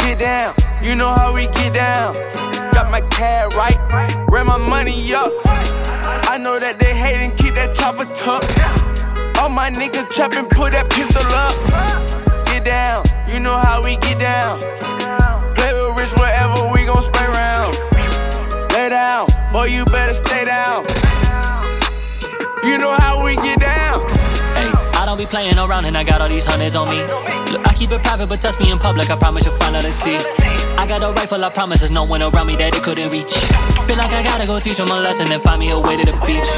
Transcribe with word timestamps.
Get 0.00 0.18
down, 0.18 0.52
you 0.82 0.96
know 0.96 1.12
how 1.14 1.32
we 1.32 1.46
get 1.46 1.72
down. 1.74 2.14
Got 2.72 2.90
my 2.90 3.00
cab 3.10 3.52
right, 3.54 3.78
ran 4.30 4.46
my 4.46 4.56
money 4.56 5.14
up. 5.14 5.32
I 6.26 6.38
know 6.38 6.58
that 6.58 6.80
they 6.80 6.92
hatin', 6.92 7.36
keep 7.36 7.54
that 7.54 7.74
chopper 7.74 8.04
tucked. 8.18 9.38
All 9.38 9.48
my 9.48 9.70
niggas 9.70 10.10
trappin', 10.10 10.46
put 10.46 10.72
that 10.72 10.90
pistol 10.90 11.22
up. 11.22 11.54
Get 12.46 12.64
down, 12.64 13.04
you 13.28 13.38
know 13.38 13.56
how 13.56 13.80
we 13.80 13.96
get 13.98 14.18
down. 14.18 14.58
Play 15.54 15.72
with 15.72 16.00
rich 16.00 16.12
wherever 16.18 16.66
we 16.72 16.84
gon' 16.84 17.00
spray 17.00 17.28
rounds. 17.30 17.78
Lay 18.74 18.88
down, 18.88 19.28
boy, 19.52 19.66
you 19.66 19.84
better 19.84 20.14
stay 20.14 20.44
down. 20.44 20.84
You 22.64 22.78
know 22.78 22.94
how 22.98 23.24
we 23.24 23.36
get 23.36 23.60
down. 23.60 24.09
Be 25.20 25.26
playing 25.26 25.58
around 25.58 25.84
and 25.84 25.98
I 25.98 26.02
got 26.02 26.22
all 26.22 26.30
these 26.30 26.46
hundreds 26.46 26.74
on 26.74 26.88
me. 26.88 26.96
Look, 27.52 27.68
I 27.68 27.74
keep 27.74 27.90
it 27.90 28.02
private, 28.02 28.26
but 28.26 28.40
touch 28.40 28.58
me 28.58 28.70
in 28.70 28.78
public, 28.78 29.10
I 29.10 29.16
promise 29.16 29.44
you'll 29.44 29.54
find 29.56 29.76
out 29.76 29.84
and 29.84 29.92
see. 29.92 30.16
I 30.16 30.86
got 30.88 31.02
a 31.02 31.12
rifle, 31.12 31.44
I 31.44 31.50
promise 31.50 31.80
there's 31.80 31.90
no 31.90 32.04
one 32.04 32.22
around 32.22 32.46
me 32.46 32.56
that 32.56 32.74
it 32.74 32.82
couldn't 32.82 33.12
reach. 33.12 33.30
Feel 33.86 33.98
like 33.98 34.12
I 34.12 34.22
gotta 34.22 34.46
go 34.46 34.58
teach 34.58 34.78
them 34.78 34.88
a 34.88 34.98
lesson 34.98 35.30
and 35.30 35.42
find 35.42 35.60
me 35.60 35.72
a 35.72 35.78
way 35.78 35.98
to 35.98 36.06
the 36.06 36.12
beach. 36.24 36.48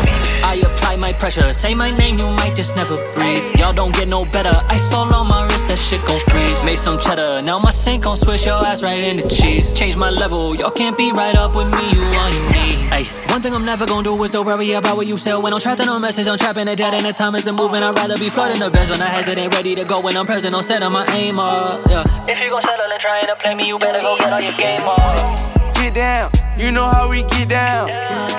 I 0.45 0.63
apply 0.63 0.95
my 0.95 1.13
pressure, 1.13 1.53
say 1.53 1.75
my 1.75 1.91
name, 1.91 2.21
you 2.21 2.31
might 2.31 2.55
just 2.55 2.77
never 2.77 2.95
breathe. 3.15 3.59
Y'all 3.59 3.73
don't 3.73 3.93
get 3.97 4.07
no 4.07 4.25
better, 4.25 4.55
ice 4.69 4.95
all 4.95 5.13
on 5.13 5.27
my 5.27 5.43
wrist, 5.43 5.67
that 5.67 5.79
shit 5.79 6.05
gon' 6.07 6.21
freeze. 6.21 6.65
Made 6.65 6.79
some 6.79 7.01
cheddar, 7.01 7.43
now 7.43 7.59
my 7.59 7.71
sink 7.73 8.05
gon' 8.05 8.17
switch 8.17 8.47
your 8.47 8.65
ass 8.65 8.81
right 8.81 9.03
into 9.03 9.27
cheese. 9.27 9.73
Change 9.73 9.97
my 9.97 10.11
level, 10.11 10.55
y'all 10.55 10.71
can't 10.71 10.97
be 10.97 11.11
right 11.11 11.35
up 11.35 11.57
with 11.57 11.67
me, 11.67 11.91
you 11.91 12.01
on 12.01 12.33
your 12.33 12.53
knees. 12.53 12.82
Hey, 13.03 13.33
one 13.33 13.43
thing 13.43 13.55
I'm 13.55 13.65
never 13.65 13.85
gonna 13.85 14.05
do 14.05 14.23
is 14.23 14.31
to 14.31 14.43
worry 14.43 14.73
about 14.73 14.97
what 14.97 15.07
you 15.07 15.17
say. 15.17 15.35
When 15.35 15.53
I'm 15.53 15.59
trapped 15.59 15.81
in 15.81 15.89
a 15.89 15.99
message, 15.99 16.29
I'm 16.29 16.39
trapping 16.39 16.69
it 16.69 16.77
dead 16.77 16.95
and 16.95 17.05
the 17.05 17.13
time 17.13 17.35
isn't 17.35 17.55
moving. 17.55 17.83
I'd 17.83 17.97
rather 17.99 18.17
be 18.17 18.29
flooding 18.29 18.61
the 18.61 18.71
best 18.71 18.93
when 18.93 19.03
I 19.03 19.09
hesitate, 19.09 19.53
ready 19.53 19.75
to 19.75 19.85
go 19.85 19.99
when 19.99 20.17
I'm 20.17 20.25
present. 20.25 20.55
On 20.55 20.63
set, 20.63 20.83
I'm 20.83 20.93
my 20.93 21.07
aim 21.07 21.39
up. 21.39 21.85
Yeah. 21.89 22.05
If 22.29 22.39
you 22.41 22.51
gon' 22.51 22.63
settle 22.63 22.87
and 22.93 23.01
trying 23.01 23.27
to 23.27 23.35
play 23.37 23.55
me, 23.57 23.67
you 23.67 23.79
better 23.79 24.01
go 24.01 24.17
get 24.19 24.33
all 24.33 24.41
your 24.41 24.53
game 24.53 24.83
on. 24.83 25.75
Get 25.75 25.95
down, 25.95 26.31
you 26.57 26.71
know 26.71 26.87
how 26.87 27.09
we 27.11 27.25
get 27.25 27.49
down. 27.49 27.89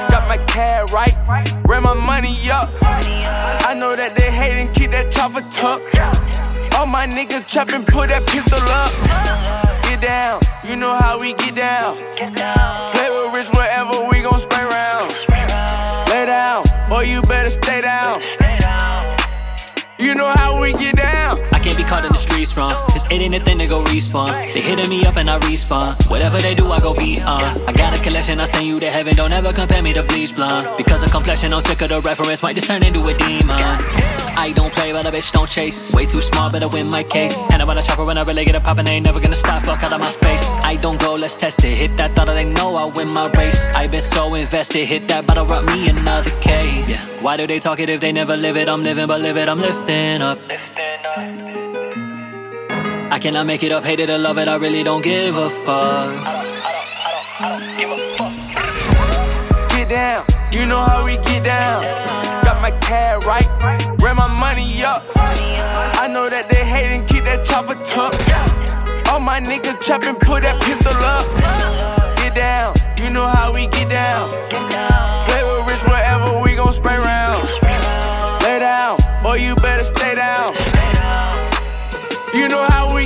Got 0.10 0.28
my 0.30 0.38
cab 0.48 0.92
right, 0.92 1.16
ran 1.66 1.84
my 1.84 1.94
money 1.94 2.38
up. 2.50 2.70
I 2.82 3.74
know 3.78 3.96
that 3.98 4.16
they 4.16 4.32
hate 4.32 4.62
and 4.62 4.74
keep 4.74 4.92
that 4.92 5.12
chopper 5.12 5.42
tucked. 5.52 6.76
All 6.76 6.86
my 6.86 7.06
niggas 7.06 7.52
trapping, 7.52 7.84
put 7.84 8.10
that 8.10 8.26
pistol 8.28 8.60
up. 8.60 8.94
Get 9.84 10.00
down, 10.00 10.40
you 10.64 10.78
know 10.78 10.96
how 10.96 11.20
we 11.20 11.34
get 11.34 11.56
down. 11.56 11.98
Play 11.98 12.28
with 12.28 12.93
boy, 16.94 17.02
you 17.02 17.22
better 17.24 17.50
stay 17.50 17.82
down. 17.82 18.22
You 19.98 20.14
know 20.16 20.30
how 20.36 20.62
we 20.62 20.74
get 20.74 20.96
down. 20.96 21.40
I 21.52 21.60
can't 21.60 21.78
be 21.78 21.84
caught 21.84 22.06
in 22.06 22.12
the 22.12 22.18
streets 22.18 22.56
wrong. 22.58 22.76
Cause 22.92 23.04
it 23.06 23.20
ain't 23.22 23.34
a 23.34 23.40
thing 23.40 23.58
to 23.60 23.68
go 23.68 23.84
respawn. 23.86 24.54
They 24.54 24.62
hitting 24.62 24.90
me 24.90 25.06
up 25.06 25.16
and 25.16 25.30
I 25.30 25.40
respawn. 25.40 26.10
Whatever 26.10 26.40
they 26.40 26.54
do, 26.54 26.72
I 26.72 26.80
go 26.80 26.94
beat 26.94 27.22
on. 27.22 27.44
Uh. 27.44 27.66
I 27.68 27.72
got 27.72 27.98
a 27.98 28.04
collection, 28.04 28.40
I 28.40 28.46
send 28.46 28.68
you 28.68 28.80
to 28.80 28.92
heaven. 28.92 29.16
Don't 29.16 29.32
ever 29.32 29.54
compare 29.54 29.82
me 29.82 29.94
to 29.94 30.04
bleach 30.04 30.36
blonde. 30.36 30.68
Because 30.78 31.02
of 31.04 31.12
complexion, 31.12 31.54
I'm 31.54 31.62
sick 31.62 31.82
of 31.82 31.90
the 31.90 32.02
reference. 32.02 32.44
Might 32.44 32.56
just 32.56 32.68
turn 32.68 32.84
into 32.84 33.08
a 33.08 33.14
demon. 33.14 33.73
Bitch 35.14 35.32
don't 35.32 35.48
chase. 35.48 35.94
Way 35.94 36.06
too 36.08 36.22
small, 36.22 36.52
better 36.52 36.68
win 36.68 36.90
my 36.90 37.04
case. 37.04 37.38
And 37.52 37.62
I 37.62 37.66
want 37.66 37.80
a 37.80 37.84
chopper 37.84 38.04
when 38.04 38.18
I 38.18 38.24
really 38.24 38.46
get 38.46 38.56
a 38.56 38.60
poppin'. 38.60 38.88
Ain't 38.90 39.06
never 39.06 39.20
gonna 39.20 39.36
stop, 39.36 39.62
fuck 39.62 39.84
out 39.84 39.94
of 39.94 40.00
my 40.00 40.12
face. 40.12 40.44
I 40.72 40.76
don't 40.78 41.00
go, 41.00 41.14
let's 41.16 41.36
test 41.36 41.64
it. 41.64 41.78
Hit 41.78 41.96
that 41.98 42.16
thought, 42.16 42.30
I 42.30 42.44
know 42.44 42.76
I 42.76 42.92
win 42.98 43.10
my 43.10 43.28
race. 43.38 43.62
i 43.76 43.86
been 43.88 44.02
so 44.02 44.34
invested. 44.34 44.86
Hit 44.88 45.08
that 45.10 45.28
bottle, 45.28 45.46
rub 45.46 45.66
me 45.66 45.90
another 45.90 46.32
case. 46.42 46.90
Yeah. 46.90 46.98
Why 47.22 47.38
do 47.38 47.46
they 47.46 47.60
talk 47.60 47.80
it 47.80 47.90
if 47.90 48.02
they 48.02 48.12
never 48.12 48.36
live 48.36 48.58
it? 48.58 48.68
I'm 48.68 48.84
living, 48.84 49.08
but 49.08 49.22
live 49.22 49.38
it, 49.38 49.48
I'm 49.48 49.62
lifting 49.62 50.22
up. 50.22 50.40
I 53.16 53.20
cannot 53.20 53.46
make 53.46 53.64
it 53.64 53.72
up, 53.72 53.84
hate 53.84 54.00
it 54.00 54.10
or 54.10 54.18
love 54.18 54.40
it, 54.40 54.48
I 54.48 54.56
really 54.56 54.84
don't 54.84 55.04
give 55.04 55.38
a 55.38 55.50
fuck. 55.50 56.12
Get 59.70 59.90
down, 59.90 60.26
you 60.52 60.66
know 60.66 60.82
how 60.82 61.06
we 61.06 61.18
get 61.18 61.44
down. 61.44 62.13
Know 66.24 66.30
that 66.30 66.48
they 66.48 66.64
hate 66.64 66.96
and 66.96 67.04
keep 67.08 67.26
that 67.26 67.44
chopper 67.44 67.76
tucked. 67.84 68.16
All 69.12 69.20
my 69.20 69.42
niggas 69.42 69.82
trapping, 69.82 70.16
put 70.16 70.44
that 70.44 70.56
pistol 70.64 70.96
up. 71.04 71.28
Get 72.16 72.34
down, 72.36 72.72
you 72.96 73.10
know 73.12 73.28
how 73.28 73.52
we 73.52 73.68
get 73.68 73.90
down. 73.92 74.32
Play 75.28 75.44
with 75.44 75.68
rich 75.68 75.84
wherever 75.84 76.40
we 76.40 76.56
gon' 76.56 76.72
spray 76.72 76.96
rounds. 76.96 77.52
Lay 78.44 78.60
down, 78.60 78.96
boy, 79.20 79.44
you 79.44 79.56
better 79.56 79.84
stay 79.84 80.16
down. 80.16 80.56
You 82.32 82.48
know 82.48 82.64
how 82.72 82.96
we 82.96 83.06